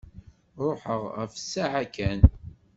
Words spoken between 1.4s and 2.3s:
ssaɛa kan.